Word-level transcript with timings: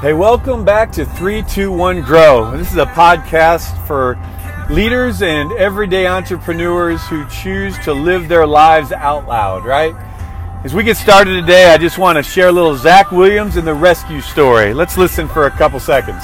Hey, 0.00 0.12
welcome 0.12 0.64
back 0.64 0.92
to 0.92 1.04
321 1.04 2.02
Grow. 2.02 2.56
This 2.56 2.70
is 2.70 2.76
a 2.76 2.86
podcast 2.86 3.84
for 3.84 4.16
leaders 4.70 5.22
and 5.22 5.50
everyday 5.54 6.06
entrepreneurs 6.06 7.04
who 7.08 7.26
choose 7.26 7.76
to 7.80 7.92
live 7.92 8.28
their 8.28 8.46
lives 8.46 8.92
out 8.92 9.26
loud, 9.26 9.64
right? 9.64 9.96
As 10.62 10.72
we 10.72 10.84
get 10.84 10.96
started 10.96 11.40
today, 11.40 11.72
I 11.72 11.78
just 11.78 11.98
want 11.98 12.14
to 12.16 12.22
share 12.22 12.46
a 12.46 12.52
little 12.52 12.76
Zach 12.76 13.10
Williams 13.10 13.56
and 13.56 13.66
the 13.66 13.74
rescue 13.74 14.20
story. 14.20 14.72
Let's 14.72 14.96
listen 14.96 15.26
for 15.26 15.46
a 15.46 15.50
couple 15.50 15.80
seconds. 15.80 16.22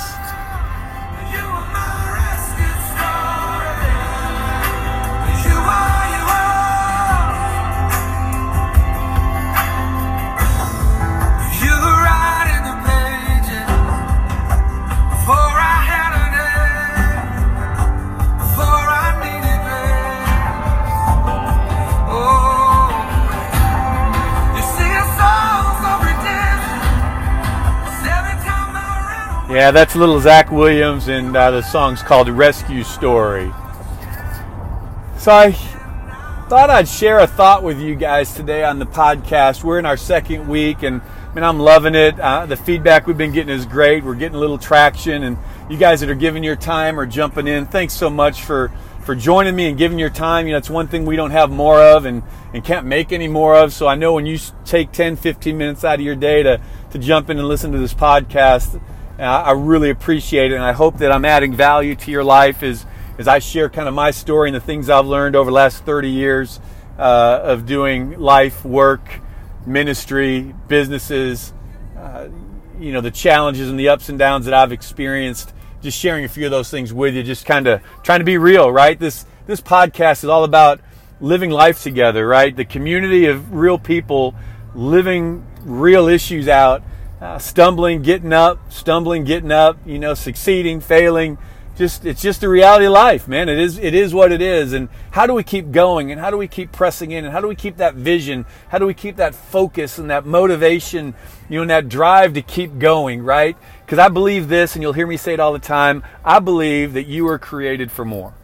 Yeah, 29.64 29.70
that's 29.70 29.96
little 29.96 30.20
Zach 30.20 30.50
Williams, 30.52 31.08
and 31.08 31.34
uh, 31.34 31.50
the 31.50 31.62
song's 31.62 32.02
called 32.02 32.28
Rescue 32.28 32.84
Story. 32.84 33.50
So 35.16 35.32
I 35.32 35.52
thought 36.50 36.68
I'd 36.68 36.86
share 36.86 37.20
a 37.20 37.26
thought 37.26 37.62
with 37.62 37.80
you 37.80 37.94
guys 37.94 38.34
today 38.34 38.62
on 38.62 38.78
the 38.78 38.84
podcast. 38.84 39.64
We're 39.64 39.78
in 39.78 39.86
our 39.86 39.96
second 39.96 40.48
week, 40.48 40.82
and 40.82 41.00
I 41.00 41.34
mean, 41.34 41.44
I'm 41.44 41.58
loving 41.58 41.94
it. 41.94 42.20
Uh, 42.20 42.44
the 42.44 42.58
feedback 42.58 43.06
we've 43.06 43.16
been 43.16 43.32
getting 43.32 43.54
is 43.54 43.64
great. 43.64 44.04
We're 44.04 44.16
getting 44.16 44.36
a 44.36 44.38
little 44.38 44.58
traction, 44.58 45.22
and 45.22 45.38
you 45.70 45.78
guys 45.78 46.00
that 46.00 46.10
are 46.10 46.14
giving 46.14 46.44
your 46.44 46.56
time 46.56 47.00
or 47.00 47.06
jumping 47.06 47.46
in, 47.46 47.64
thanks 47.64 47.94
so 47.94 48.10
much 48.10 48.42
for 48.42 48.70
for 49.00 49.14
joining 49.14 49.56
me 49.56 49.68
and 49.70 49.78
giving 49.78 49.98
your 49.98 50.10
time. 50.10 50.46
You 50.46 50.52
know, 50.52 50.58
it's 50.58 50.68
one 50.68 50.88
thing 50.88 51.06
we 51.06 51.16
don't 51.16 51.30
have 51.30 51.50
more 51.50 51.80
of 51.80 52.04
and, 52.04 52.22
and 52.52 52.62
can't 52.62 52.84
make 52.84 53.12
any 53.12 53.28
more 53.28 53.54
of. 53.54 53.72
So 53.72 53.86
I 53.86 53.94
know 53.94 54.12
when 54.12 54.26
you 54.26 54.38
take 54.66 54.92
10, 54.92 55.16
15 55.16 55.56
minutes 55.56 55.84
out 55.84 55.94
of 55.94 56.00
your 56.00 56.16
day 56.16 56.42
to, 56.42 56.60
to 56.90 56.98
jump 56.98 57.30
in 57.30 57.38
and 57.38 57.46
listen 57.48 57.72
to 57.72 57.78
this 57.78 57.92
podcast, 57.92 58.80
I 59.18 59.52
really 59.52 59.90
appreciate 59.90 60.50
it, 60.50 60.56
and 60.56 60.64
I 60.64 60.72
hope 60.72 60.98
that 60.98 61.12
I'm 61.12 61.24
adding 61.24 61.54
value 61.54 61.94
to 61.94 62.10
your 62.10 62.24
life 62.24 62.62
as, 62.62 62.84
as 63.16 63.28
I 63.28 63.38
share 63.38 63.68
kind 63.68 63.86
of 63.86 63.94
my 63.94 64.10
story 64.10 64.48
and 64.48 64.56
the 64.56 64.60
things 64.60 64.90
I've 64.90 65.06
learned 65.06 65.36
over 65.36 65.50
the 65.50 65.54
last 65.54 65.84
30 65.84 66.10
years 66.10 66.58
uh, 66.98 67.40
of 67.42 67.64
doing 67.64 68.18
life, 68.18 68.64
work, 68.64 69.20
ministry, 69.66 70.54
businesses, 70.68 71.52
uh, 71.96 72.28
you 72.78 72.92
know, 72.92 73.00
the 73.00 73.10
challenges 73.10 73.70
and 73.70 73.78
the 73.78 73.88
ups 73.88 74.08
and 74.08 74.18
downs 74.18 74.46
that 74.46 74.54
I've 74.54 74.72
experienced. 74.72 75.52
Just 75.80 75.98
sharing 75.98 76.24
a 76.24 76.28
few 76.28 76.46
of 76.46 76.50
those 76.50 76.70
things 76.70 76.92
with 76.92 77.14
you, 77.14 77.22
just 77.22 77.46
kind 77.46 77.66
of 77.66 77.82
trying 78.02 78.20
to 78.20 78.24
be 78.24 78.38
real, 78.38 78.72
right? 78.72 78.98
This 78.98 79.26
this 79.46 79.60
podcast 79.60 80.24
is 80.24 80.30
all 80.30 80.44
about 80.44 80.80
living 81.20 81.50
life 81.50 81.82
together, 81.82 82.26
right? 82.26 82.56
The 82.56 82.64
community 82.64 83.26
of 83.26 83.52
real 83.52 83.78
people 83.78 84.34
living 84.74 85.46
real 85.62 86.08
issues 86.08 86.48
out 86.48 86.82
uh, 87.24 87.38
stumbling, 87.38 88.02
getting 88.02 88.34
up, 88.34 88.70
stumbling, 88.70 89.24
getting 89.24 89.50
up, 89.50 89.78
you 89.86 89.98
know, 89.98 90.12
succeeding, 90.12 90.78
failing. 90.78 91.38
Just 91.74 92.04
it's 92.04 92.20
just 92.20 92.42
the 92.42 92.48
reality 92.50 92.84
of 92.84 92.92
life, 92.92 93.26
man. 93.26 93.48
It 93.48 93.58
is 93.58 93.78
it 93.78 93.94
is 93.94 94.12
what 94.12 94.30
it 94.30 94.42
is. 94.42 94.74
And 94.74 94.90
how 95.10 95.26
do 95.26 95.32
we 95.32 95.42
keep 95.42 95.72
going? 95.72 96.12
And 96.12 96.20
how 96.20 96.30
do 96.30 96.36
we 96.36 96.46
keep 96.46 96.70
pressing 96.70 97.12
in? 97.12 97.24
And 97.24 97.32
how 97.32 97.40
do 97.40 97.48
we 97.48 97.56
keep 97.56 97.78
that 97.78 97.94
vision? 97.94 98.44
How 98.68 98.78
do 98.78 98.86
we 98.86 98.94
keep 98.94 99.16
that 99.16 99.34
focus 99.34 99.98
and 99.98 100.10
that 100.10 100.26
motivation, 100.26 101.14
you 101.48 101.56
know, 101.56 101.62
and 101.62 101.70
that 101.70 101.88
drive 101.88 102.34
to 102.34 102.42
keep 102.42 102.78
going, 102.78 103.22
right? 103.22 103.56
Because 103.84 103.98
I 103.98 104.08
believe 104.08 104.48
this, 104.48 104.76
and 104.76 104.82
you'll 104.82 104.92
hear 104.92 105.06
me 105.06 105.16
say 105.16 105.32
it 105.32 105.40
all 105.40 105.54
the 105.54 105.58
time. 105.58 106.04
I 106.24 106.40
believe 106.40 106.92
that 106.92 107.06
you 107.06 107.26
are 107.28 107.38
created 107.38 107.90
for 107.90 108.04
more. 108.04 108.34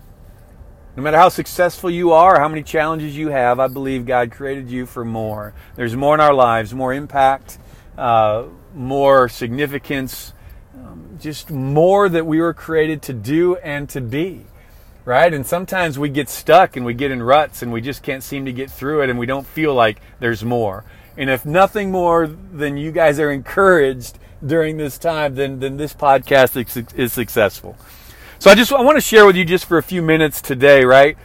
No 0.96 1.02
matter 1.02 1.18
how 1.18 1.28
successful 1.28 1.90
you 1.90 2.12
are, 2.12 2.40
how 2.40 2.48
many 2.48 2.62
challenges 2.62 3.16
you 3.16 3.28
have, 3.28 3.60
I 3.60 3.68
believe 3.68 4.06
God 4.06 4.32
created 4.32 4.70
you 4.70 4.86
for 4.86 5.04
more. 5.04 5.52
There's 5.76 5.94
more 5.94 6.14
in 6.14 6.20
our 6.20 6.34
lives, 6.34 6.74
more 6.74 6.92
impact, 6.92 7.58
uh, 7.96 8.44
more 8.74 9.28
significance, 9.28 10.32
um, 10.74 11.18
just 11.20 11.50
more 11.50 12.08
that 12.08 12.26
we 12.26 12.40
were 12.40 12.54
created 12.54 13.02
to 13.02 13.12
do 13.12 13.56
and 13.56 13.88
to 13.90 14.00
be. 14.00 14.46
Right? 15.04 15.32
And 15.32 15.46
sometimes 15.46 15.98
we 15.98 16.08
get 16.08 16.28
stuck 16.28 16.76
and 16.76 16.84
we 16.84 16.94
get 16.94 17.10
in 17.10 17.22
ruts 17.22 17.62
and 17.62 17.72
we 17.72 17.80
just 17.80 18.02
can't 18.02 18.22
seem 18.22 18.44
to 18.44 18.52
get 18.52 18.70
through 18.70 19.02
it 19.02 19.10
and 19.10 19.18
we 19.18 19.26
don't 19.26 19.46
feel 19.46 19.74
like 19.74 20.00
there's 20.20 20.44
more. 20.44 20.84
And 21.16 21.28
if 21.28 21.44
nothing 21.44 21.90
more 21.90 22.26
than 22.26 22.76
you 22.76 22.92
guys 22.92 23.18
are 23.18 23.30
encouraged 23.30 24.18
during 24.44 24.76
this 24.76 24.98
time, 24.98 25.34
then, 25.34 25.60
then 25.60 25.76
this 25.76 25.94
podcast 25.94 26.56
is, 26.96 27.12
successful. 27.12 27.76
So 28.38 28.50
I 28.50 28.54
just 28.54 28.72
I 28.72 28.80
want 28.80 28.96
to 28.96 29.02
share 29.02 29.26
with 29.26 29.36
you 29.36 29.44
just 29.44 29.66
for 29.66 29.78
a 29.78 29.82
few 29.82 30.00
minutes 30.00 30.40
today, 30.40 30.84
right? 30.84 31.18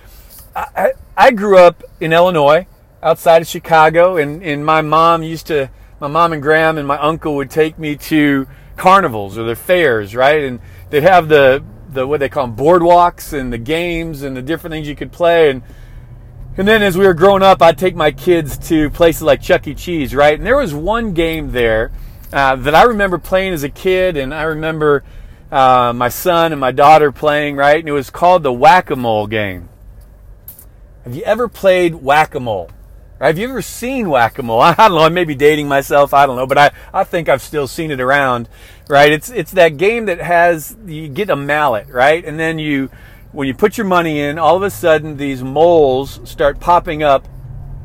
I, 0.56 0.92
I 1.16 1.32
grew 1.32 1.58
up 1.58 1.84
in 2.00 2.12
Illinois, 2.12 2.68
outside 3.02 3.42
of 3.42 3.48
Chicago, 3.48 4.18
and, 4.18 4.44
and 4.44 4.66
my 4.66 4.82
mom 4.82 5.24
used 5.24 5.48
to 5.48 5.70
my 6.00 6.08
mom 6.08 6.34
and 6.34 6.42
Graham 6.42 6.78
and 6.78 6.88
my 6.88 6.98
uncle 6.98 7.36
would 7.36 7.50
take 7.50 7.80
me 7.80 7.96
to 7.96 8.48
carnivals 8.78 9.38
or 9.38 9.44
the 9.44 9.56
fairs, 9.56 10.16
right? 10.16 10.44
And 10.44 10.60
they'd 10.90 11.04
have 11.04 11.28
the 11.28 11.64
the 11.90 12.06
what 12.06 12.20
they 12.20 12.28
call 12.28 12.48
them 12.48 12.56
boardwalks 12.56 13.32
and 13.32 13.54
the 13.54 13.58
games 13.58 14.22
and 14.22 14.36
the 14.36 14.42
different 14.42 14.74
things 14.74 14.88
you 14.88 14.96
could 14.96 15.12
play 15.12 15.50
and 15.50 15.62
and 16.58 16.66
then 16.66 16.82
as 16.82 16.98
we 16.98 17.06
were 17.06 17.14
growing 17.14 17.44
up, 17.44 17.62
I'd 17.62 17.78
take 17.78 17.96
my 17.96 18.12
kids 18.12 18.58
to 18.70 18.90
places 18.90 19.24
like 19.24 19.42
Chuck 19.42 19.68
E. 19.68 19.76
Cheese, 19.76 20.16
right? 20.16 20.38
And 20.38 20.48
there 20.48 20.56
was 20.56 20.74
one 20.74 21.14
game 21.14 21.52
there 21.52 21.92
uh, 22.32 22.56
that 22.56 22.74
I 22.74 22.84
remember 22.84 23.18
playing 23.18 23.52
as 23.52 23.64
a 23.64 23.70
kid, 23.70 24.16
and 24.16 24.34
I 24.34 24.44
remember 24.44 25.04
uh, 25.52 25.92
my 25.94 26.08
son 26.08 26.54
and 26.54 26.62
my 26.62 26.72
daughter 26.72 27.12
playing, 27.12 27.58
right? 27.58 27.78
And 27.78 27.90
it 27.90 27.92
was 27.92 28.10
called 28.10 28.44
the 28.44 28.54
Whack 28.54 28.90
a 28.90 28.96
Mole 28.96 29.28
game. 29.28 29.68
Have 31.04 31.14
you 31.14 31.24
ever 31.24 31.50
played 31.50 31.96
Whack 31.96 32.36
a 32.36 32.40
Mole? 32.40 32.70
Have 33.20 33.38
you 33.38 33.48
ever 33.48 33.62
seen 33.62 34.10
whack-a-mole? 34.10 34.60
I 34.62 34.74
don't 34.74 34.92
know. 34.92 35.00
I 35.00 35.10
may 35.10 35.24
be 35.24 35.36
dating 35.36 35.70
myself. 35.70 36.14
I 36.14 36.26
don't 36.26 36.36
know, 36.36 36.48
but 36.48 36.58
I, 36.58 36.72
I 36.94 37.04
think 37.06 37.30
I've 37.30 37.42
still 37.42 37.68
seen 37.68 37.92
it 37.92 38.02
around, 38.02 38.50
right? 38.90 39.12
It's 39.12 39.30
it's 39.30 39.52
that 39.52 39.78
game 39.78 40.06
that 40.08 40.20
has 40.20 40.76
you 40.86 41.08
get 41.08 41.30
a 41.30 41.36
mallet, 41.36 41.88
right, 41.88 42.24
and 42.26 42.38
then 42.38 42.60
you 42.60 42.90
when 43.32 43.48
you 43.48 43.54
put 43.54 43.78
your 43.78 43.88
money 43.88 44.20
in, 44.20 44.38
all 44.38 44.58
of 44.58 44.64
a 44.64 44.70
sudden 44.70 45.18
these 45.18 45.44
moles 45.44 46.20
start 46.24 46.60
popping 46.60 47.04
up 47.04 47.28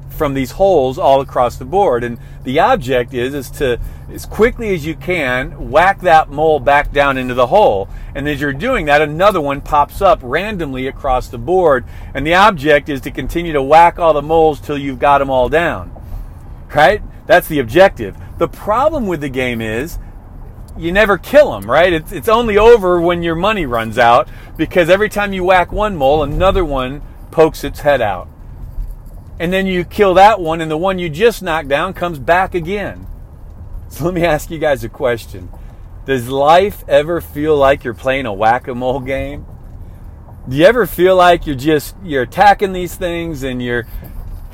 from 0.08 0.34
these 0.34 0.52
holes 0.52 0.98
all 0.98 1.20
across 1.20 1.56
the 1.56 1.64
board. 1.64 2.02
And 2.02 2.18
the 2.44 2.58
object 2.58 3.12
is 3.12 3.34
is 3.34 3.50
to 3.50 3.78
as 4.10 4.26
quickly 4.26 4.74
as 4.74 4.84
you 4.84 4.94
can 4.94 5.70
whack 5.70 6.00
that 6.00 6.30
mole 6.30 6.58
back 6.58 6.92
down 6.92 7.16
into 7.18 7.34
the 7.34 7.48
hole. 7.48 7.88
And 8.14 8.28
as 8.28 8.40
you're 8.40 8.52
doing 8.52 8.86
that, 8.86 9.02
another 9.02 9.40
one 9.40 9.60
pops 9.60 10.00
up 10.00 10.18
randomly 10.22 10.86
across 10.86 11.28
the 11.28 11.38
board. 11.38 11.84
And 12.14 12.26
the 12.26 12.34
object 12.34 12.88
is 12.88 13.00
to 13.02 13.10
continue 13.10 13.52
to 13.52 13.62
whack 13.62 13.98
all 13.98 14.12
the 14.12 14.22
moles 14.22 14.60
till 14.60 14.78
you've 14.78 14.98
got 14.98 15.18
them 15.18 15.30
all 15.30 15.48
down. 15.48 15.94
Right? 16.74 17.02
That's 17.26 17.48
the 17.48 17.60
objective. 17.60 18.16
The 18.38 18.48
problem 18.48 19.06
with 19.06 19.20
the 19.20 19.28
game 19.28 19.60
is 19.60 19.98
you 20.76 20.92
never 20.92 21.18
kill 21.18 21.52
them, 21.52 21.70
right? 21.70 21.92
It's, 21.92 22.10
it's 22.10 22.28
only 22.28 22.56
over 22.56 23.00
when 23.00 23.22
your 23.22 23.34
money 23.34 23.66
runs 23.66 23.98
out 23.98 24.28
because 24.56 24.88
every 24.88 25.08
time 25.08 25.32
you 25.32 25.44
whack 25.44 25.72
one 25.72 25.94
mole, 25.94 26.22
another 26.22 26.64
one 26.64 27.02
pokes 27.30 27.62
its 27.62 27.80
head 27.80 28.00
out 28.00 28.28
and 29.40 29.50
then 29.50 29.66
you 29.66 29.84
kill 29.84 30.12
that 30.14 30.38
one, 30.38 30.60
and 30.60 30.70
the 30.70 30.76
one 30.76 30.98
you 30.98 31.08
just 31.08 31.42
knocked 31.42 31.68
down 31.68 31.94
comes 31.94 32.18
back 32.18 32.54
again. 32.54 33.06
So 33.88 34.04
let 34.04 34.12
me 34.12 34.22
ask 34.22 34.50
you 34.50 34.58
guys 34.58 34.84
a 34.84 34.90
question. 34.90 35.48
Does 36.04 36.28
life 36.28 36.84
ever 36.86 37.22
feel 37.22 37.56
like 37.56 37.82
you're 37.82 37.94
playing 37.94 38.26
a 38.26 38.34
whack-a-mole 38.34 39.00
game? 39.00 39.46
Do 40.46 40.56
you 40.56 40.66
ever 40.66 40.86
feel 40.86 41.16
like 41.16 41.46
you're 41.46 41.56
just 41.56 41.96
you're 42.04 42.22
attacking 42.22 42.74
these 42.74 42.96
things 42.96 43.42
and 43.42 43.62
you're 43.62 43.86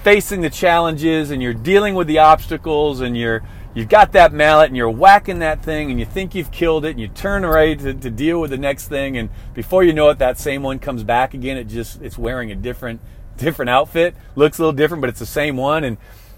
facing 0.04 0.40
the 0.40 0.50
challenges 0.50 1.32
and 1.32 1.42
you're 1.42 1.52
dealing 1.52 1.96
with 1.96 2.06
the 2.06 2.18
obstacles 2.18 3.00
and 3.00 3.16
you're 3.16 3.42
you've 3.74 3.88
got 3.88 4.12
that 4.12 4.32
mallet 4.32 4.68
and 4.68 4.76
you're 4.76 4.88
whacking 4.88 5.40
that 5.40 5.64
thing 5.64 5.90
and 5.90 5.98
you 5.98 6.06
think 6.06 6.34
you've 6.34 6.52
killed 6.52 6.84
it 6.84 6.90
and 6.90 7.00
you 7.00 7.08
turn 7.08 7.44
ready 7.44 7.74
to, 7.76 7.92
to 7.92 8.10
deal 8.10 8.40
with 8.40 8.50
the 8.50 8.58
next 8.58 8.88
thing 8.88 9.16
and 9.16 9.30
before 9.52 9.82
you 9.82 9.92
know 9.92 10.08
it 10.10 10.18
that 10.18 10.38
same 10.38 10.62
one 10.62 10.78
comes 10.78 11.02
back 11.02 11.34
again 11.34 11.56
it 11.56 11.64
just 11.64 12.00
it's 12.02 12.16
wearing 12.16 12.52
a 12.52 12.54
different 12.54 13.00
different 13.36 13.70
outfit, 13.70 14.14
looks 14.34 14.58
a 14.58 14.62
little 14.62 14.72
different, 14.72 15.00
but 15.00 15.10
it's 15.10 15.20
the 15.20 15.26
same 15.26 15.56
one. 15.56 15.84
And 15.84 15.96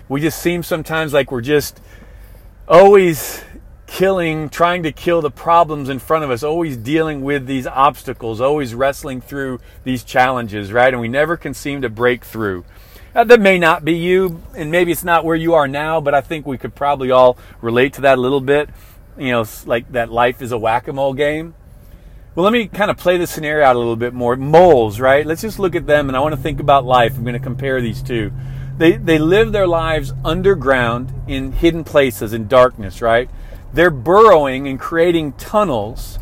we 0.09 0.21
just 0.21 0.41
seem 0.41 0.63
sometimes 0.63 1.13
like 1.13 1.31
we're 1.31 1.41
just 1.41 1.81
always 2.67 3.43
killing, 3.87 4.49
trying 4.49 4.83
to 4.85 4.93
kill 4.93 5.23
the 5.23 5.31
problems 5.31 5.89
in 5.89 5.99
front 5.99 6.23
of 6.23 6.31
us, 6.31 6.43
always 6.43 6.77
dealing 6.77 7.23
with 7.23 7.47
these 7.47 7.67
obstacles, 7.67 8.41
always 8.41 8.75
wrestling 8.75 9.21
through 9.21 9.59
these 9.83 10.05
challenges, 10.05 10.73
right? 10.73 10.93
And 10.93 11.01
we 11.01 11.09
never 11.09 11.37
can 11.37 11.55
seem 11.55 11.83
to 11.83 11.89
break 11.89 12.25
through. 12.25 12.65
Uh, 13.15 13.25
that 13.25 13.41
may 13.41 13.59
not 13.59 13.85
be 13.85 13.95
you, 13.95 14.43
and 14.55 14.71
maybe 14.71 14.93
it's 14.93 15.03
not 15.03 15.25
where 15.25 15.35
you 15.35 15.55
are 15.55 15.67
now, 15.67 16.01
but 16.01 16.15
I 16.15 16.21
think 16.21 16.47
we 16.47 16.59
could 16.59 16.75
probably 16.75 17.11
all 17.11 17.39
relate 17.61 17.95
to 17.95 18.03
that 18.03 18.19
a 18.19 18.21
little 18.21 18.41
bit. 18.41 18.69
You 19.17 19.31
know, 19.31 19.45
like 19.67 19.91
that 19.93 20.13
life 20.13 20.43
is 20.43 20.53
a 20.53 20.59
whack 20.59 20.87
a 20.87 20.93
mole 20.93 21.15
game. 21.15 21.55
Well, 22.39 22.45
let 22.45 22.53
me 22.53 22.69
kind 22.69 22.89
of 22.89 22.97
play 22.97 23.17
the 23.17 23.27
scenario 23.27 23.67
out 23.67 23.75
a 23.75 23.81
little 23.81 23.97
bit 23.97 24.15
more. 24.15 24.37
Moles, 24.37 25.01
right? 25.01 25.27
Let's 25.27 25.43
just 25.43 25.59
look 25.59 25.75
at 25.75 25.89
them, 25.89 26.09
and 26.09 26.17
I 26.17 26.21
want 26.21 26.37
to 26.37 26.41
think 26.41 26.61
about 26.61 26.85
life. 26.85 27.17
I'm 27.17 27.25
going 27.25 27.33
to 27.33 27.41
compare 27.41 27.81
these 27.81 28.01
two. 28.01 28.31
They, 28.77 28.93
they 28.93 29.19
live 29.19 29.51
their 29.51 29.67
lives 29.67 30.13
underground 30.25 31.13
in 31.27 31.51
hidden 31.51 31.83
places 31.83 32.33
in 32.33 32.47
darkness, 32.47 33.03
right? 33.03 33.29
they're 33.73 33.91
burrowing 33.91 34.69
and 34.69 34.79
creating 34.79 35.33
tunnels. 35.33 36.21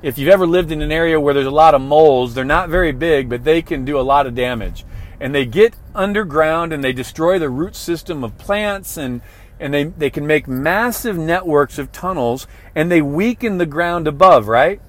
If 0.00 0.16
you've 0.16 0.30
ever 0.30 0.46
lived 0.46 0.72
in 0.72 0.80
an 0.80 0.90
area 0.90 1.20
where 1.20 1.34
there's 1.34 1.44
a 1.44 1.50
lot 1.50 1.74
of 1.74 1.82
moles, 1.82 2.32
they're 2.32 2.46
not 2.46 2.70
very 2.70 2.92
big, 2.92 3.28
but 3.28 3.44
they 3.44 3.60
can 3.60 3.84
do 3.84 3.98
a 3.98 4.00
lot 4.00 4.26
of 4.26 4.34
damage. 4.34 4.86
And 5.20 5.34
they 5.34 5.44
get 5.44 5.74
underground 5.94 6.72
and 6.72 6.82
they 6.82 6.94
destroy 6.94 7.38
the 7.38 7.50
root 7.50 7.76
system 7.76 8.24
of 8.24 8.38
plants 8.38 8.96
and 8.96 9.20
and 9.60 9.74
they, 9.74 9.84
they 9.84 10.08
can 10.08 10.26
make 10.26 10.48
massive 10.48 11.18
networks 11.18 11.78
of 11.78 11.92
tunnels 11.92 12.46
and 12.74 12.90
they 12.90 13.02
weaken 13.02 13.58
the 13.58 13.66
ground 13.66 14.08
above, 14.08 14.48
right? 14.48 14.80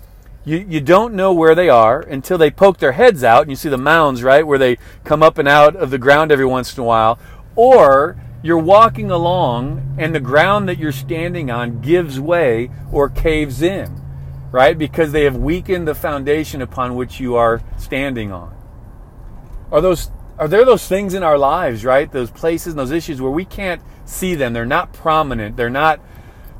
You, 0.45 0.57
you 0.57 0.81
don't 0.81 1.13
know 1.13 1.33
where 1.33 1.53
they 1.53 1.69
are 1.69 2.00
until 2.00 2.38
they 2.38 2.50
poke 2.50 2.77
their 2.77 2.94
heads 2.94 3.24
out 3.24 3.44
and 3.44 3.51
you 3.51 3.56
see 3.56 3.69
the 3.69 3.77
mounds, 3.77 4.24
right, 4.24 4.45
where 4.45 4.57
they 4.57 4.77
come 5.03 5.21
up 5.21 5.38
and 5.38 5.47
out 5.47 5.75
of 5.75 5.91
the 5.91 5.97
ground 5.97 6.31
every 6.31 6.45
once 6.45 6.75
in 6.75 6.81
a 6.81 6.86
while. 6.86 7.19
Or 7.56 8.18
you're 8.41 8.57
walking 8.57 9.12
along 9.12 9.95
and 9.97 10.15
the 10.15 10.19
ground 10.19 10.69
that 10.69 10.77
you're 10.77 10.91
standing 10.91 11.51
on 11.51 11.81
gives 11.81 12.19
way 12.19 12.71
or 12.91 13.09
caves 13.09 13.62
in, 13.62 14.01
right? 14.51 14.77
Because 14.77 15.12
they 15.12 15.25
have 15.25 15.36
weakened 15.36 15.88
the 15.88 15.95
foundation 15.95 16.62
upon 16.62 16.95
which 16.95 17.19
you 17.19 17.35
are 17.35 17.62
standing 17.77 18.31
on. 18.31 18.56
Are 19.71 19.81
those 19.81 20.09
are 20.39 20.47
there 20.47 20.63
those 20.63 20.88
things 20.88 21.13
in 21.13 21.21
our 21.21 21.38
lives, 21.38 21.83
right? 21.83 22.09
Those 22.09 22.31
places 22.31 22.68
and 22.68 22.80
those 22.80 22.92
issues 22.92 23.21
where 23.21 23.30
we 23.30 23.44
can't 23.44 23.81
see 24.06 24.35
them. 24.35 24.53
They're 24.53 24.65
not 24.65 24.94
prominent. 24.94 25.57
They're 25.57 25.69
not 25.69 26.00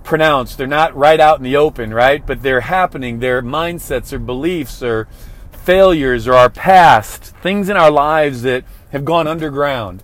pronounced. 0.03 0.57
They're 0.57 0.67
not 0.67 0.95
right 0.95 1.19
out 1.19 1.37
in 1.37 1.43
the 1.43 1.55
open, 1.55 1.93
right? 1.93 2.25
But 2.25 2.41
they're 2.41 2.61
happening. 2.61 3.19
They're 3.19 3.41
mindsets 3.41 4.13
or 4.13 4.19
beliefs 4.19 4.81
or 4.81 5.07
failures 5.51 6.27
or 6.27 6.33
our 6.33 6.49
past, 6.49 7.23
things 7.37 7.69
in 7.69 7.77
our 7.77 7.91
lives 7.91 8.41
that 8.43 8.63
have 8.91 9.05
gone 9.05 9.27
underground. 9.27 10.03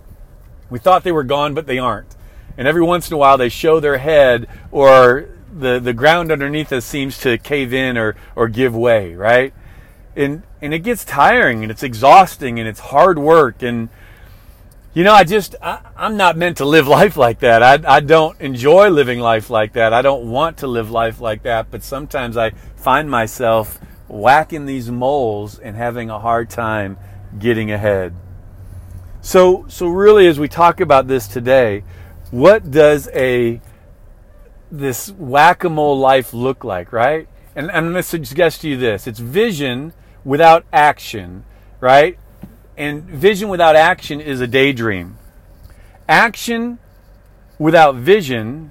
We 0.70 0.78
thought 0.78 1.04
they 1.04 1.12
were 1.12 1.24
gone, 1.24 1.54
but 1.54 1.66
they 1.66 1.78
aren't. 1.78 2.14
And 2.56 2.66
every 2.66 2.82
once 2.82 3.10
in 3.10 3.14
a 3.14 3.18
while 3.18 3.36
they 3.36 3.48
show 3.48 3.80
their 3.80 3.98
head 3.98 4.48
or 4.70 5.28
the, 5.52 5.78
the 5.78 5.92
ground 5.92 6.30
underneath 6.30 6.72
us 6.72 6.84
seems 6.84 7.18
to 7.18 7.38
cave 7.38 7.72
in 7.72 7.96
or, 7.96 8.16
or 8.34 8.48
give 8.48 8.74
way, 8.74 9.14
right? 9.14 9.52
And, 10.14 10.42
and 10.62 10.72
it 10.72 10.80
gets 10.80 11.04
tiring 11.04 11.62
and 11.62 11.70
it's 11.70 11.82
exhausting 11.82 12.58
and 12.58 12.68
it's 12.68 12.80
hard 12.80 13.18
work. 13.18 13.62
And, 13.62 13.88
you 14.96 15.04
know, 15.04 15.12
I 15.12 15.24
just, 15.24 15.54
I, 15.60 15.80
am 15.94 16.16
not 16.16 16.38
meant 16.38 16.56
to 16.56 16.64
live 16.64 16.88
life 17.00 17.18
like 17.18 17.40
that. 17.40 17.62
I, 17.62 17.96
I 17.96 18.00
don't 18.00 18.40
enjoy 18.40 18.88
living 18.88 19.20
life 19.20 19.50
like 19.50 19.74
that. 19.74 19.92
I 19.92 20.00
don't 20.00 20.30
want 20.30 20.56
to 20.58 20.66
live 20.66 20.90
life 20.90 21.20
like 21.20 21.42
that. 21.42 21.70
But 21.70 21.82
sometimes 21.82 22.38
I 22.38 22.52
find 22.76 23.10
myself 23.10 23.78
whacking 24.08 24.64
these 24.64 24.90
moles 24.90 25.58
and 25.58 25.76
having 25.76 26.08
a 26.08 26.18
hard 26.18 26.48
time 26.48 26.96
getting 27.38 27.70
ahead. 27.70 28.14
So, 29.20 29.66
so 29.68 29.86
really, 29.86 30.28
as 30.28 30.40
we 30.40 30.48
talk 30.48 30.80
about 30.80 31.08
this 31.08 31.28
today, 31.28 31.84
what 32.30 32.70
does 32.70 33.10
a 33.12 33.60
this 34.72 35.10
whack-a-mole 35.10 35.98
life 35.98 36.32
look 36.32 36.64
like, 36.64 36.90
right? 36.90 37.28
And, 37.54 37.68
and 37.68 37.76
I'm 37.76 37.92
going 37.92 37.96
to 37.96 38.02
suggest 38.02 38.62
to 38.62 38.68
you 38.70 38.78
this: 38.78 39.06
it's 39.06 39.18
vision 39.18 39.92
without 40.24 40.64
action, 40.72 41.44
right? 41.80 42.18
And 42.76 43.04
vision 43.04 43.48
without 43.48 43.74
action 43.74 44.20
is 44.20 44.40
a 44.40 44.46
daydream. 44.46 45.16
Action 46.08 46.78
without 47.58 47.94
vision 47.94 48.70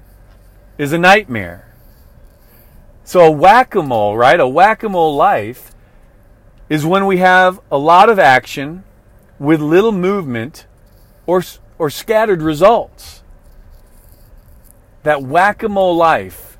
is 0.78 0.92
a 0.92 0.98
nightmare. 0.98 1.74
So 3.04 3.20
a 3.20 3.30
whack-a-mole, 3.30 4.16
right? 4.16 4.38
A 4.38 4.48
whack-a-mole 4.48 5.14
life 5.16 5.72
is 6.68 6.84
when 6.84 7.06
we 7.06 7.18
have 7.18 7.60
a 7.70 7.78
lot 7.78 8.08
of 8.08 8.18
action 8.18 8.84
with 9.38 9.60
little 9.60 9.92
movement 9.92 10.66
or, 11.26 11.42
or 11.78 11.90
scattered 11.90 12.42
results. 12.42 13.22
That 15.02 15.22
whack 15.22 15.62
a 15.62 15.68
mole 15.68 15.94
life, 15.94 16.58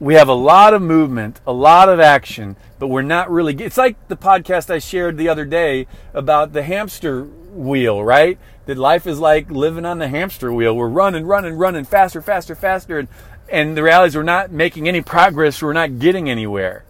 we 0.00 0.14
have 0.14 0.28
a 0.28 0.34
lot 0.34 0.74
of 0.74 0.82
movement, 0.82 1.40
a 1.46 1.52
lot 1.52 1.88
of 1.88 2.00
action, 2.00 2.56
but 2.80 2.88
we're 2.88 3.02
not 3.02 3.30
really. 3.30 3.54
It's 3.62 3.76
like 3.76 4.08
the 4.08 4.16
podcast 4.16 4.70
I 4.70 4.78
shared 4.78 5.18
the 5.18 5.28
other 5.28 5.44
day 5.44 5.86
about 6.14 6.54
the 6.54 6.62
hamster 6.62 7.24
wheel, 7.24 8.02
right? 8.02 8.38
That 8.64 8.78
life 8.78 9.06
is 9.06 9.20
like 9.20 9.50
living 9.50 9.84
on 9.84 9.98
the 9.98 10.08
hamster 10.08 10.50
wheel. 10.50 10.74
We're 10.74 10.88
running, 10.88 11.26
running, 11.26 11.54
running 11.54 11.84
faster, 11.84 12.22
faster, 12.22 12.54
faster. 12.54 12.98
And, 12.98 13.08
and 13.50 13.76
the 13.76 13.82
reality 13.82 14.08
is 14.08 14.16
we're 14.16 14.22
not 14.22 14.50
making 14.50 14.88
any 14.88 15.02
progress. 15.02 15.62
We're 15.62 15.74
not 15.74 15.98
getting 15.98 16.30
anywhere. 16.30 16.84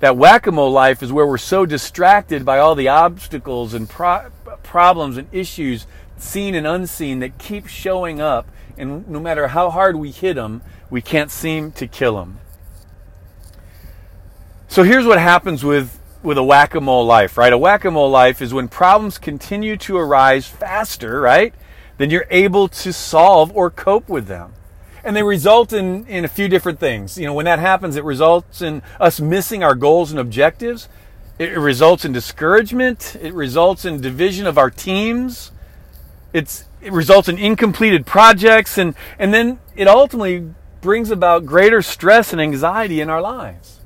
That 0.00 0.16
whack 0.16 0.48
a 0.48 0.52
mole 0.52 0.72
life 0.72 1.00
is 1.00 1.12
where 1.12 1.26
we're 1.26 1.38
so 1.38 1.64
distracted 1.64 2.44
by 2.44 2.58
all 2.58 2.74
the 2.74 2.88
obstacles 2.88 3.72
and 3.72 3.88
pro- 3.88 4.30
problems 4.64 5.16
and 5.16 5.28
issues, 5.32 5.86
seen 6.18 6.56
and 6.56 6.66
unseen, 6.66 7.20
that 7.20 7.38
keep 7.38 7.68
showing 7.68 8.20
up. 8.20 8.48
And 8.76 9.08
no 9.08 9.20
matter 9.20 9.48
how 9.48 9.70
hard 9.70 9.94
we 9.94 10.10
hit 10.10 10.34
them, 10.34 10.60
we 10.90 11.00
can't 11.00 11.30
seem 11.30 11.70
to 11.72 11.86
kill 11.86 12.16
them. 12.16 12.40
So 14.76 14.82
here's 14.82 15.06
what 15.06 15.18
happens 15.18 15.64
with, 15.64 15.98
with 16.22 16.36
a 16.36 16.42
whack 16.42 16.74
a 16.74 16.82
mole 16.82 17.06
life, 17.06 17.38
right? 17.38 17.50
A 17.50 17.56
whack 17.56 17.86
a 17.86 17.90
mole 17.90 18.10
life 18.10 18.42
is 18.42 18.52
when 18.52 18.68
problems 18.68 19.16
continue 19.16 19.78
to 19.78 19.96
arise 19.96 20.46
faster, 20.46 21.18
right? 21.18 21.54
Then 21.96 22.10
you're 22.10 22.26
able 22.28 22.68
to 22.68 22.92
solve 22.92 23.50
or 23.56 23.70
cope 23.70 24.06
with 24.10 24.26
them 24.26 24.52
and 25.02 25.16
they 25.16 25.22
result 25.22 25.72
in, 25.72 26.06
in 26.08 26.26
a 26.26 26.28
few 26.28 26.46
different 26.46 26.78
things. 26.78 27.16
You 27.16 27.24
know, 27.24 27.32
when 27.32 27.46
that 27.46 27.58
happens, 27.58 27.96
it 27.96 28.04
results 28.04 28.60
in 28.60 28.82
us 29.00 29.18
missing 29.18 29.64
our 29.64 29.74
goals 29.74 30.10
and 30.10 30.20
objectives. 30.20 30.90
It 31.38 31.56
results 31.56 32.04
in 32.04 32.12
discouragement. 32.12 33.16
It 33.18 33.32
results 33.32 33.86
in 33.86 34.02
division 34.02 34.46
of 34.46 34.58
our 34.58 34.68
teams. 34.68 35.52
It's, 36.34 36.66
it 36.82 36.92
results 36.92 37.30
in 37.30 37.38
incompleted 37.38 38.04
projects. 38.04 38.76
And, 38.76 38.94
and 39.18 39.32
then 39.32 39.58
it 39.74 39.88
ultimately 39.88 40.50
brings 40.82 41.10
about 41.10 41.46
greater 41.46 41.80
stress 41.80 42.34
and 42.34 42.42
anxiety 42.42 43.00
in 43.00 43.08
our 43.08 43.22
lives. 43.22 43.76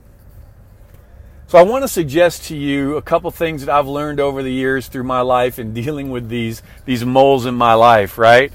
So 1.51 1.59
I 1.59 1.63
want 1.63 1.83
to 1.83 1.89
suggest 1.89 2.45
to 2.45 2.57
you 2.57 2.97
a 2.97 3.03
couple 3.03 3.29
things 3.33 3.67
that 3.67 3.75
I've 3.75 3.89
learned 3.89 4.21
over 4.21 4.41
the 4.41 4.53
years 4.53 4.87
through 4.87 5.03
my 5.03 5.23
life 5.23 5.59
in 5.59 5.75
dealing 5.75 6.11
with 6.11 6.29
these, 6.29 6.63
these 6.85 7.05
moles 7.05 7.45
in 7.45 7.57
my 7.57 7.75
life, 7.75 8.19
right? 8.19 8.53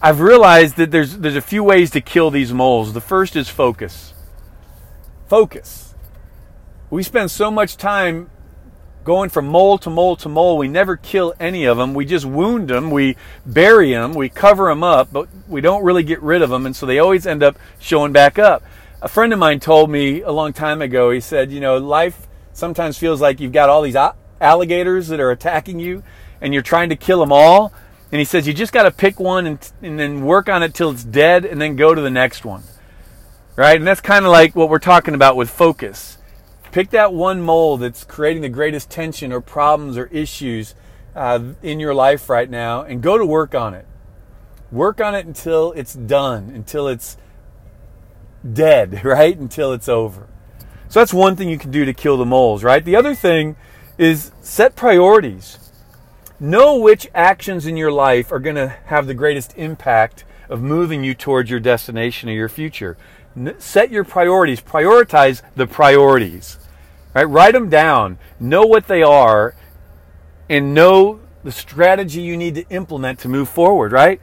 I've 0.00 0.20
realized 0.20 0.76
that 0.76 0.90
there's 0.90 1.18
there's 1.18 1.36
a 1.36 1.42
few 1.42 1.62
ways 1.62 1.90
to 1.90 2.00
kill 2.00 2.30
these 2.30 2.54
moles. 2.54 2.94
The 2.94 3.02
first 3.02 3.36
is 3.36 3.50
focus. 3.50 4.14
Focus. 5.26 5.94
We 6.88 7.02
spend 7.02 7.30
so 7.30 7.50
much 7.50 7.76
time 7.76 8.30
going 9.04 9.28
from 9.28 9.46
mole 9.46 9.76
to 9.76 9.90
mole 9.90 10.16
to 10.16 10.28
mole. 10.30 10.56
We 10.56 10.68
never 10.68 10.96
kill 10.96 11.34
any 11.38 11.66
of 11.66 11.76
them. 11.76 11.92
We 11.92 12.06
just 12.06 12.24
wound 12.24 12.68
them. 12.68 12.90
We 12.90 13.18
bury 13.44 13.90
them. 13.90 14.14
We 14.14 14.30
cover 14.30 14.68
them 14.70 14.82
up, 14.82 15.12
but 15.12 15.28
we 15.46 15.60
don't 15.60 15.84
really 15.84 16.02
get 16.02 16.22
rid 16.22 16.40
of 16.40 16.48
them, 16.48 16.64
and 16.64 16.74
so 16.74 16.86
they 16.86 16.98
always 16.98 17.26
end 17.26 17.42
up 17.42 17.58
showing 17.78 18.12
back 18.12 18.38
up. 18.38 18.62
A 19.00 19.08
friend 19.08 19.32
of 19.32 19.38
mine 19.38 19.60
told 19.60 19.90
me 19.90 20.22
a 20.22 20.32
long 20.32 20.52
time 20.52 20.82
ago. 20.82 21.10
He 21.10 21.20
said, 21.20 21.52
you 21.52 21.60
know, 21.60 21.78
life 21.78 22.26
sometimes 22.52 22.98
feels 22.98 23.20
like 23.20 23.40
you've 23.40 23.52
got 23.52 23.68
all 23.68 23.82
these 23.82 23.96
alligators 24.40 25.08
that 25.08 25.20
are 25.20 25.30
attacking 25.30 25.78
you, 25.78 26.02
and 26.40 26.52
you're 26.52 26.62
trying 26.62 26.88
to 26.88 26.96
kill 26.96 27.20
them 27.20 27.32
all 27.32 27.72
and 28.10 28.18
he 28.18 28.24
says 28.24 28.46
you 28.46 28.54
just 28.54 28.72
got 28.72 28.84
to 28.84 28.90
pick 28.90 29.20
one 29.20 29.46
and, 29.46 29.72
and 29.82 29.98
then 29.98 30.24
work 30.24 30.48
on 30.48 30.62
it 30.62 30.72
till 30.74 30.90
it's 30.90 31.04
dead 31.04 31.44
and 31.44 31.60
then 31.60 31.76
go 31.76 31.94
to 31.94 32.00
the 32.00 32.10
next 32.10 32.44
one. 32.44 32.62
Right? 33.54 33.76
And 33.76 33.86
that's 33.86 34.00
kind 34.00 34.24
of 34.24 34.30
like 34.30 34.56
what 34.56 34.70
we're 34.70 34.78
talking 34.78 35.14
about 35.14 35.36
with 35.36 35.50
focus. 35.50 36.16
Pick 36.72 36.90
that 36.90 37.12
one 37.12 37.42
mole 37.42 37.76
that's 37.76 38.04
creating 38.04 38.42
the 38.42 38.48
greatest 38.48 38.88
tension 38.90 39.32
or 39.32 39.40
problems 39.40 39.98
or 39.98 40.06
issues 40.06 40.74
uh, 41.14 41.40
in 41.62 41.80
your 41.80 41.94
life 41.94 42.28
right 42.28 42.48
now 42.48 42.82
and 42.82 43.02
go 43.02 43.18
to 43.18 43.26
work 43.26 43.54
on 43.54 43.74
it. 43.74 43.86
Work 44.70 45.00
on 45.00 45.14
it 45.14 45.26
until 45.26 45.72
it's 45.72 45.94
done, 45.94 46.50
until 46.50 46.88
it's 46.88 47.16
dead, 48.52 49.04
right? 49.04 49.36
Until 49.36 49.72
it's 49.72 49.88
over. 49.88 50.26
So 50.88 51.00
that's 51.00 51.12
one 51.12 51.36
thing 51.36 51.48
you 51.48 51.58
can 51.58 51.70
do 51.70 51.84
to 51.84 51.92
kill 51.92 52.16
the 52.16 52.24
moles, 52.24 52.64
right? 52.64 52.84
The 52.84 52.96
other 52.96 53.14
thing 53.14 53.56
is 53.98 54.32
set 54.40 54.74
priorities. 54.74 55.58
Know 56.40 56.76
which 56.78 57.08
actions 57.14 57.66
in 57.66 57.76
your 57.76 57.92
life 57.92 58.32
are 58.32 58.38
going 58.38 58.56
to 58.56 58.68
have 58.86 59.06
the 59.06 59.14
greatest 59.14 59.56
impact 59.56 60.24
of 60.48 60.62
moving 60.62 61.04
you 61.04 61.14
towards 61.14 61.50
your 61.50 61.60
destination 61.60 62.28
or 62.28 62.32
your 62.32 62.48
future. 62.48 62.96
set 63.58 63.90
your 63.90 64.04
priorities. 64.04 64.60
Prioritize 64.60 65.42
the 65.56 65.66
priorities. 65.66 66.58
Right? 67.14 67.24
Write 67.24 67.54
them 67.54 67.68
down. 67.68 68.18
Know 68.40 68.64
what 68.64 68.86
they 68.86 69.02
are 69.02 69.54
and 70.48 70.74
know 70.74 71.20
the 71.44 71.52
strategy 71.52 72.20
you 72.20 72.36
need 72.36 72.54
to 72.54 72.68
implement 72.70 73.18
to 73.20 73.28
move 73.28 73.48
forward, 73.48 73.92
right? 73.92 74.20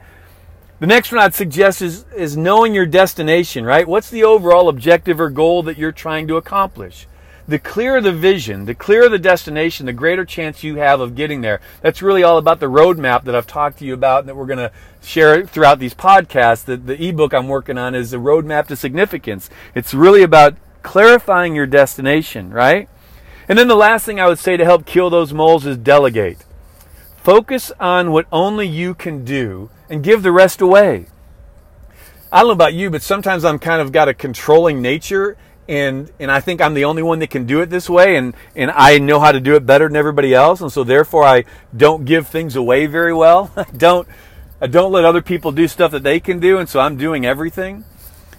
The 0.78 0.86
next 0.86 1.10
one 1.10 1.20
I'd 1.20 1.34
suggest 1.34 1.80
is, 1.80 2.04
is 2.14 2.36
knowing 2.36 2.74
your 2.74 2.86
destination, 2.86 3.64
right? 3.64 3.88
What's 3.88 4.10
the 4.10 4.24
overall 4.24 4.68
objective 4.68 5.20
or 5.20 5.30
goal 5.30 5.62
that 5.62 5.78
you're 5.78 5.92
trying 5.92 6.28
to 6.28 6.36
accomplish? 6.36 7.06
the 7.48 7.58
clearer 7.58 8.00
the 8.00 8.12
vision, 8.12 8.64
the 8.64 8.74
clearer 8.74 9.08
the 9.08 9.18
destination, 9.18 9.86
the 9.86 9.92
greater 9.92 10.24
chance 10.24 10.64
you 10.64 10.76
have 10.76 11.00
of 11.00 11.14
getting 11.14 11.40
there. 11.40 11.60
That's 11.80 12.02
really 12.02 12.22
all 12.22 12.38
about 12.38 12.60
the 12.60 12.66
roadmap 12.66 13.24
that 13.24 13.36
I've 13.36 13.46
talked 13.46 13.78
to 13.78 13.84
you 13.84 13.94
about 13.94 14.20
and 14.20 14.28
that 14.28 14.34
we're 14.34 14.46
going 14.46 14.58
to 14.58 14.72
share 15.02 15.46
throughout 15.46 15.78
these 15.78 15.94
podcasts. 15.94 16.64
The, 16.64 16.76
the 16.76 17.00
ebook 17.08 17.32
I'm 17.32 17.48
working 17.48 17.78
on 17.78 17.94
is 17.94 18.10
the 18.10 18.16
roadmap 18.16 18.66
to 18.68 18.76
significance. 18.76 19.48
It's 19.74 19.94
really 19.94 20.22
about 20.22 20.56
clarifying 20.82 21.54
your 21.54 21.66
destination, 21.66 22.50
right? 22.50 22.88
And 23.48 23.56
then 23.56 23.68
the 23.68 23.76
last 23.76 24.04
thing 24.04 24.18
I 24.18 24.26
would 24.26 24.40
say 24.40 24.56
to 24.56 24.64
help 24.64 24.84
kill 24.84 25.08
those 25.08 25.32
moles 25.32 25.66
is 25.66 25.76
delegate. 25.76 26.44
Focus 27.26 27.72
on 27.80 28.12
what 28.12 28.28
only 28.30 28.68
you 28.68 28.94
can 28.94 29.24
do 29.24 29.68
and 29.90 30.04
give 30.04 30.22
the 30.22 30.30
rest 30.30 30.60
away. 30.60 31.06
I 32.30 32.38
don't 32.38 32.46
know 32.46 32.52
about 32.52 32.72
you, 32.72 32.88
but 32.88 33.02
sometimes 33.02 33.44
I'm 33.44 33.58
kind 33.58 33.82
of 33.82 33.90
got 33.90 34.06
a 34.08 34.14
controlling 34.14 34.80
nature 34.80 35.36
and 35.68 36.12
and 36.20 36.30
I 36.30 36.38
think 36.38 36.60
I'm 36.60 36.74
the 36.74 36.84
only 36.84 37.02
one 37.02 37.18
that 37.18 37.30
can 37.30 37.44
do 37.44 37.60
it 37.62 37.66
this 37.68 37.90
way 37.90 38.14
and 38.14 38.32
and 38.54 38.70
I 38.70 38.98
know 38.98 39.18
how 39.18 39.32
to 39.32 39.40
do 39.40 39.56
it 39.56 39.66
better 39.66 39.88
than 39.88 39.96
everybody 39.96 40.34
else 40.34 40.60
and 40.60 40.70
so 40.70 40.84
therefore 40.84 41.24
I 41.24 41.46
don't 41.76 42.04
give 42.04 42.28
things 42.28 42.54
away 42.54 42.86
very 42.86 43.12
well. 43.12 43.50
I 43.56 43.64
don't 43.76 44.06
I 44.60 44.68
don't 44.68 44.92
let 44.92 45.04
other 45.04 45.20
people 45.20 45.50
do 45.50 45.66
stuff 45.66 45.90
that 45.90 46.04
they 46.04 46.20
can 46.20 46.38
do 46.38 46.58
and 46.58 46.68
so 46.68 46.78
I'm 46.78 46.96
doing 46.96 47.26
everything. 47.26 47.82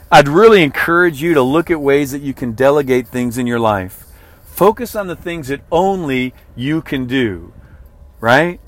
I'd 0.09 0.29
really 0.29 0.63
encourage 0.63 1.21
you 1.21 1.33
to 1.33 1.41
look 1.41 1.69
at 1.69 1.81
ways 1.81 2.13
that 2.13 2.21
you 2.21 2.33
can 2.33 2.53
delegate 2.53 3.09
things 3.09 3.37
in 3.37 3.47
your 3.47 3.59
life. 3.59 4.05
Focus 4.45 4.95
on 4.95 5.07
the 5.07 5.15
things 5.17 5.49
that 5.49 5.59
only 5.73 6.33
you 6.55 6.81
can 6.81 7.05
do, 7.05 7.51
right? 8.21 8.61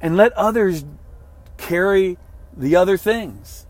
And 0.00 0.16
let 0.16 0.32
others 0.32 0.84
carry 1.56 2.18
the 2.56 2.76
other 2.76 2.96
things. 2.96 3.66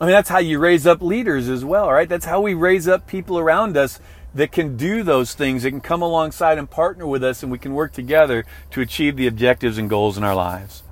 I 0.00 0.04
mean, 0.04 0.12
that's 0.12 0.30
how 0.30 0.38
you 0.38 0.58
raise 0.58 0.86
up 0.86 1.02
leaders 1.02 1.48
as 1.48 1.64
well, 1.64 1.90
right? 1.90 2.08
That's 2.08 2.24
how 2.24 2.40
we 2.40 2.54
raise 2.54 2.88
up 2.88 3.06
people 3.06 3.38
around 3.38 3.76
us 3.76 4.00
that 4.34 4.52
can 4.52 4.76
do 4.76 5.02
those 5.02 5.34
things, 5.34 5.62
that 5.62 5.70
can 5.70 5.80
come 5.80 6.00
alongside 6.00 6.56
and 6.56 6.70
partner 6.70 7.06
with 7.06 7.22
us, 7.22 7.42
and 7.42 7.52
we 7.52 7.58
can 7.58 7.74
work 7.74 7.92
together 7.92 8.44
to 8.70 8.80
achieve 8.80 9.16
the 9.16 9.26
objectives 9.26 9.76
and 9.76 9.90
goals 9.90 10.16
in 10.16 10.24
our 10.24 10.34
lives. 10.34 10.82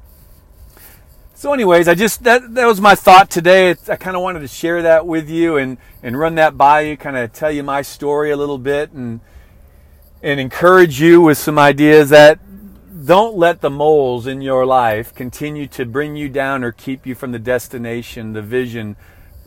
So, 1.34 1.52
anyways, 1.52 1.86
I 1.86 1.94
just 1.94 2.24
that 2.24 2.54
that 2.54 2.66
was 2.66 2.80
my 2.80 2.96
thought 2.96 3.30
today. 3.30 3.70
I 3.88 3.94
kind 3.94 4.16
of 4.16 4.22
wanted 4.22 4.40
to 4.40 4.48
share 4.48 4.82
that 4.82 5.06
with 5.06 5.30
you 5.30 5.56
and 5.56 5.78
and 6.02 6.18
run 6.18 6.34
that 6.34 6.58
by 6.58 6.80
you, 6.80 6.96
kind 6.96 7.16
of 7.16 7.32
tell 7.32 7.52
you 7.52 7.62
my 7.62 7.80
story 7.80 8.32
a 8.32 8.36
little 8.36 8.58
bit, 8.58 8.90
and 8.90 9.20
and 10.20 10.40
encourage 10.40 11.00
you 11.00 11.20
with 11.20 11.38
some 11.38 11.56
ideas 11.56 12.10
that 12.10 12.40
don't 13.04 13.36
let 13.36 13.60
the 13.60 13.70
moles 13.70 14.26
in 14.26 14.40
your 14.40 14.66
life 14.66 15.14
continue 15.14 15.66
to 15.68 15.84
bring 15.84 16.16
you 16.16 16.28
down 16.28 16.64
or 16.64 16.72
keep 16.72 17.06
you 17.06 17.14
from 17.14 17.32
the 17.32 17.38
destination, 17.38 18.32
the 18.32 18.42
vision, 18.42 18.96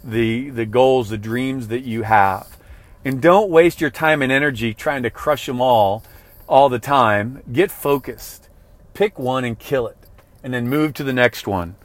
the, 0.04 0.50
the 0.50 0.66
goals, 0.66 1.10
the 1.10 1.18
dreams 1.18 1.68
that 1.68 1.82
you 1.82 2.04
have. 2.04 2.58
And 3.04 3.22
don't 3.22 3.50
waste 3.50 3.82
your 3.82 3.90
time 3.90 4.22
and 4.22 4.32
energy 4.32 4.74
trying 4.74 5.04
to 5.04 5.10
crush 5.10 5.48
them 5.48 5.60
all 5.60 6.04
all 6.48 6.70
the 6.70 6.80
time. 6.80 7.42
Get 7.52 7.72
focused. 7.72 8.50
Pick 8.94 9.18
one 9.18 9.46
and 9.46 9.58
kill 9.58 9.88
it, 9.88 9.98
and 10.44 10.54
then 10.54 10.68
move 10.68 10.94
to 10.96 11.04
the 11.04 11.14
next 11.14 11.48
one. 11.48 11.76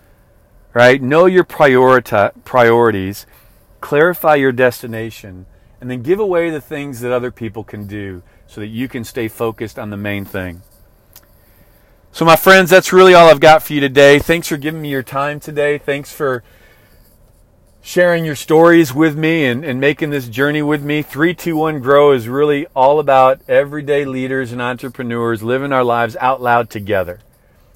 Right? 0.75 1.01
Know 1.01 1.27
your 1.27 1.45
priorita- 1.45 2.33
priorities, 2.45 3.27
clarify 3.81 4.35
your 4.35 4.53
destination, 4.53 5.47
and 5.81 5.91
then 5.91 6.03
give 6.03 6.21
away 6.21 6.51
the 6.51 6.61
things 6.61 7.01
that 7.01 7.13
other 7.13 7.31
people 7.31 7.65
can 7.65 7.87
do 7.87 8.23
so 8.47 8.61
that 8.61 8.67
you 8.67 8.89
can 8.89 9.05
stay 9.05 9.29
focused 9.29 9.79
on 9.79 9.91
the 9.91 9.97
main 9.97 10.25
thing. 10.25 10.63
So, 12.17 12.25
my 12.25 12.37
friends, 12.37 12.71
that's 12.71 12.95
really 12.95 13.13
all 13.13 13.29
I've 13.29 13.41
got 13.41 13.63
for 13.63 13.75
you 13.75 13.81
today. 13.83 14.19
Thanks 14.19 14.49
for 14.49 14.57
giving 14.57 14.81
me 14.81 14.89
your 14.91 15.03
time 15.03 15.39
today. 15.39 15.77
Thanks 15.77 16.11
for 16.11 16.43
sharing 17.83 18.25
your 18.25 18.35
stories 18.35 18.95
with 18.95 19.19
me 19.19 19.45
and, 19.45 19.63
and 19.63 19.79
making 19.79 20.09
this 20.09 20.27
journey 20.27 20.63
with 20.63 20.83
me. 20.83 21.03
321 21.03 21.81
Grow 21.81 22.13
is 22.13 22.27
really 22.27 22.67
all 22.75 23.01
about 23.01 23.43
everyday 23.47 24.07
leaders 24.07 24.51
and 24.51 24.63
entrepreneurs 24.63 25.43
living 25.43 25.75
our 25.75 25.85
lives 25.85 26.17
out 26.19 26.41
loud 26.41 26.71
together. 26.71 27.21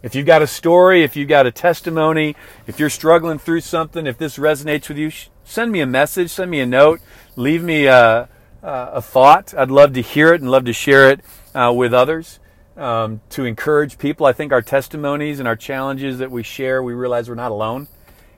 If 0.02 0.14
you've 0.14 0.24
got 0.24 0.40
a 0.40 0.46
story, 0.46 1.02
if 1.02 1.16
you've 1.16 1.28
got 1.28 1.44
a 1.44 1.52
testimony, 1.52 2.34
if 2.66 2.80
you're 2.80 2.88
struggling 2.88 3.38
through 3.38 3.60
something, 3.60 4.06
if 4.06 4.16
this 4.16 4.38
resonates 4.38 4.88
with 4.88 4.96
you, 4.96 5.12
send 5.44 5.70
me 5.70 5.80
a 5.80 5.86
message, 5.86 6.30
send 6.30 6.50
me 6.50 6.60
a 6.60 6.66
note, 6.66 7.00
leave 7.36 7.62
me 7.62 7.84
a, 7.84 8.26
a 8.62 9.02
thought. 9.02 9.52
I'd 9.52 9.70
love 9.70 9.92
to 9.92 10.00
hear 10.00 10.32
it 10.32 10.40
and 10.40 10.50
love 10.50 10.64
to 10.64 10.72
share 10.72 11.10
it 11.10 11.20
uh, 11.54 11.74
with 11.76 11.92
others 11.92 12.39
um, 12.80 13.20
to 13.30 13.44
encourage 13.44 13.98
people. 13.98 14.26
I 14.26 14.32
think 14.32 14.52
our 14.52 14.62
testimonies 14.62 15.38
and 15.38 15.46
our 15.46 15.54
challenges 15.54 16.18
that 16.18 16.30
we 16.30 16.42
share, 16.42 16.82
we 16.82 16.94
realize 16.94 17.28
we're 17.28 17.34
not 17.34 17.52
alone. 17.52 17.88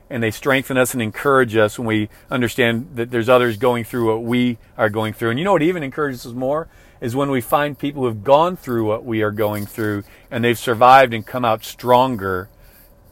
And 0.09 0.21
they 0.21 0.31
strengthen 0.31 0.77
us 0.77 0.93
and 0.93 1.01
encourage 1.01 1.55
us 1.55 1.79
when 1.79 1.87
we 1.87 2.09
understand 2.29 2.89
that 2.95 3.09
there's 3.09 3.29
others 3.29 3.57
going 3.57 3.85
through 3.85 4.07
what 4.07 4.23
we 4.23 4.57
are 4.77 4.89
going 4.89 5.13
through. 5.13 5.31
And 5.31 5.39
you 5.39 5.45
know 5.45 5.53
what 5.53 5.63
even 5.63 5.81
encourages 5.81 6.25
us 6.25 6.33
more? 6.33 6.67
Is 7.01 7.15
when 7.15 7.31
we 7.31 7.41
find 7.41 7.79
people 7.79 8.03
who 8.03 8.07
have 8.07 8.23
gone 8.23 8.55
through 8.55 8.85
what 8.85 9.03
we 9.05 9.23
are 9.23 9.31
going 9.31 9.65
through 9.65 10.03
and 10.29 10.43
they've 10.43 10.59
survived 10.59 11.13
and 11.13 11.25
come 11.25 11.43
out 11.43 11.63
stronger 11.63 12.49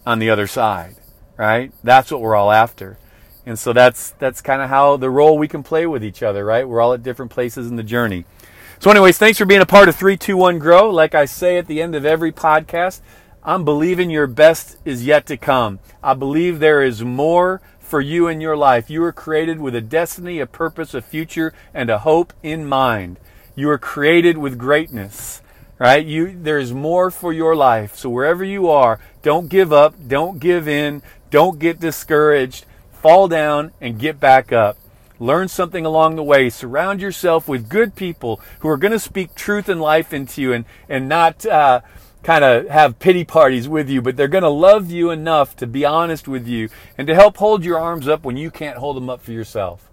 on 0.06 0.20
the 0.20 0.30
other 0.30 0.48
side, 0.48 0.96
right? 1.38 1.72
That's 1.84 2.12
what 2.12 2.22
we're 2.22 2.36
all 2.36 2.52
after. 2.52 2.98
And 3.46 3.58
so 3.58 3.74
that's 3.74 4.12
that's 4.12 4.42
kind 4.42 4.62
of 4.62 4.70
how 4.70 4.98
the 4.98 5.10
role 5.10 5.38
we 5.38 5.48
can 5.48 5.64
play 5.64 5.88
with 5.88 6.04
each 6.04 6.22
other, 6.22 6.46
right? 6.46 6.68
We're 6.68 6.82
all 6.82 6.94
at 6.94 7.04
different 7.04 7.32
places 7.32 7.68
in 7.68 7.76
the 7.76 7.84
journey. 7.84 8.26
So, 8.82 8.90
anyways, 8.90 9.20
thanks 9.20 9.38
for 9.38 9.46
being 9.46 9.62
a 9.62 9.66
part 9.68 9.90
of 9.90 9.96
321 9.96 10.58
Grow. 10.58 10.90
Like 10.90 11.14
I 11.14 11.26
say 11.26 11.60
at 11.60 11.68
the 11.68 11.84
end 11.84 11.94
of 11.94 12.04
every 12.04 12.32
podcast, 12.32 13.02
I'm 13.44 13.64
believing 13.64 14.10
your 14.10 14.26
best 14.26 14.78
is 14.84 15.06
yet 15.06 15.28
to 15.28 15.38
come. 15.38 15.78
I 16.02 16.16
believe 16.16 16.58
there 16.58 16.82
is 16.82 17.04
more 17.04 17.62
for 17.80 18.02
you 18.02 18.28
in 18.28 18.42
your 18.42 18.58
life. 18.58 18.90
You 18.90 19.02
were 19.02 19.12
created 19.12 19.60
with 19.60 19.76
a 19.76 19.82
destiny, 19.82 20.40
a 20.40 20.48
purpose, 20.48 20.96
a 20.96 21.02
future, 21.04 21.54
and 21.76 21.92
a 21.92 22.00
hope 22.00 22.34
in 22.42 22.66
mind. 22.66 23.20
You 23.54 23.68
were 23.68 23.78
created 23.78 24.40
with 24.40 24.58
greatness, 24.58 25.44
right? 25.78 26.04
You, 26.04 26.36
there's 26.36 26.74
more 26.74 27.12
for 27.12 27.32
your 27.32 27.56
life. 27.56 27.96
So 27.96 28.10
wherever 28.10 28.44
you 28.44 28.68
are, 28.68 29.00
don't 29.22 29.48
give 29.48 29.72
up, 29.72 29.94
don't 30.08 30.40
give 30.40 30.68
in, 30.68 31.04
don't 31.30 31.60
get 31.60 31.80
discouraged, 31.80 32.66
fall 32.92 33.28
down 33.28 33.74
and 33.80 34.00
get 34.00 34.20
back 34.20 34.52
up. 34.52 34.76
Learn 35.22 35.50
something 35.50 35.86
along 35.86 36.16
the 36.16 36.24
way. 36.24 36.50
Surround 36.50 37.00
yourself 37.00 37.48
with 37.48 37.70
good 37.70 37.94
people 37.94 38.42
who 38.62 38.70
are 38.70 38.76
going 38.76 38.92
to 38.92 38.98
speak 38.98 39.36
truth 39.36 39.70
and 39.70 39.80
life 39.80 40.14
into 40.14 40.42
you 40.42 40.52
and, 40.52 40.66
and 40.90 41.08
not 41.08 41.46
uh, 41.46 41.82
kind 42.24 42.44
of 42.44 42.68
have 42.70 42.98
pity 42.98 43.24
parties 43.24 43.70
with 43.70 43.88
you, 43.88 44.02
but 44.02 44.18
they're 44.18 44.28
going 44.28 44.42
to 44.42 44.50
love 44.50 44.90
you 44.90 45.12
enough 45.12 45.56
to 45.58 45.68
be 45.68 45.86
honest 45.86 46.28
with 46.28 46.48
you 46.48 46.70
and 46.98 47.06
to 47.06 47.14
help 47.14 47.38
hold 47.38 47.64
your 47.64 47.78
arms 47.78 48.08
up 48.08 48.24
when 48.24 48.36
you 48.36 48.50
can't 48.50 48.80
hold 48.80 48.98
them 48.98 49.12
up 49.12 49.22
for 49.22 49.32
yourself. 49.32 49.92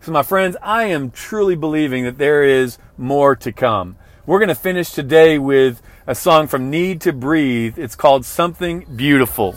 So, 0.00 0.12
my 0.12 0.22
friends, 0.22 0.56
I 0.62 0.84
am 0.84 1.10
truly 1.10 1.56
believing 1.56 2.04
that 2.04 2.18
there 2.18 2.44
is 2.44 2.78
more 2.96 3.34
to 3.34 3.50
come. 3.50 3.96
We're 4.26 4.38
going 4.38 4.48
to 4.48 4.54
finish 4.54 4.92
today 4.92 5.40
with 5.40 5.82
a 6.06 6.14
song 6.14 6.46
from 6.46 6.70
Need 6.70 7.00
to 7.00 7.12
Breathe. 7.12 7.80
It's 7.80 7.96
called 7.96 8.24
Something 8.24 8.86
Beautiful. 8.94 9.56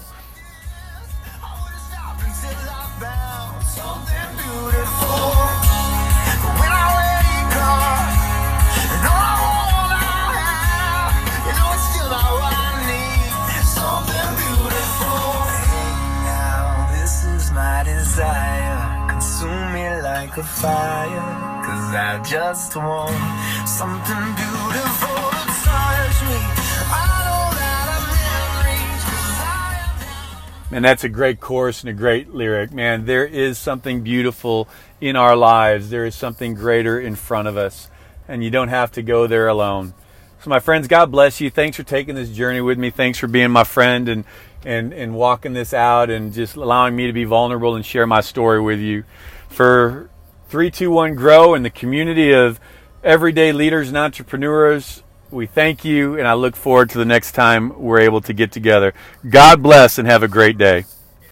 Like 20.32 20.40
a 20.40 20.44
fire. 20.44 21.62
Cause 21.66 21.94
I 21.94 22.22
just 22.24 22.76
want 22.76 23.68
something 23.68 24.36
beautiful 24.40 25.30
to 25.30 25.44
touch 25.66 26.24
me. 26.24 26.38
And 30.74 30.86
that's 30.86 31.04
a 31.04 31.10
great 31.10 31.42
chorus 31.42 31.82
and 31.82 31.90
a 31.90 31.94
great 31.94 32.34
lyric. 32.34 32.72
Man, 32.72 33.06
there 33.06 33.26
is 33.26 33.58
something 33.58 34.04
beautiful 34.04 34.70
in 35.02 35.18
our 35.18 35.36
lives. 35.36 35.90
There 35.90 36.06
is 36.06 36.16
something 36.16 36.54
greater 36.54 36.98
in 36.98 37.16
front 37.16 37.50
of 37.50 37.58
us. 37.58 37.90
And 38.26 38.42
you 38.42 38.50
don't 38.50 38.70
have 38.70 38.90
to 38.94 39.02
go 39.02 39.28
there 39.28 39.50
alone. 39.50 39.94
So, 40.42 40.50
my 40.50 40.60
friends, 40.60 40.88
God 40.88 41.12
bless 41.12 41.42
you. 41.42 41.50
Thanks 41.50 41.76
for 41.76 41.84
taking 41.84 42.16
this 42.16 42.30
journey 42.30 42.62
with 42.62 42.78
me. 42.78 42.90
Thanks 42.90 43.20
for 43.20 43.28
being 43.28 43.52
my 43.52 43.66
friend 43.66 44.08
and, 44.08 44.24
and, 44.64 44.94
and 44.94 45.14
walking 45.14 45.52
this 45.52 45.74
out 45.74 46.10
and 46.10 46.32
just 46.32 46.56
allowing 46.56 46.96
me 46.96 47.08
to 47.08 47.14
be 47.14 47.26
vulnerable 47.26 47.76
and 47.76 47.86
share 47.86 48.08
my 48.08 48.22
story 48.22 48.62
with 48.62 48.80
you. 48.80 49.04
For 49.50 50.10
321 50.51 51.15
Grow 51.15 51.53
and 51.53 51.63
the 51.63 51.70
community 51.70 52.34
of 52.34 52.60
everyday 53.05 53.53
leaders 53.53 53.88
and 53.88 53.98
entrepreneurs. 53.98 55.01
We 55.29 55.46
thank 55.46 55.86
you, 55.86 56.20
and 56.20 56.27
I 56.27 56.34
look 56.34 56.58
forward 56.58 56.89
to 56.89 56.98
the 56.98 57.05
next 57.05 57.31
time 57.31 57.81
we're 57.81 58.01
able 58.01 58.20
to 58.20 58.34
get 58.34 58.51
together. 58.51 58.93
God 59.29 59.63
bless 59.63 59.98
and 59.98 60.05
have 60.10 60.24
a 60.24 60.27
great 60.27 60.58
day. 60.58 60.84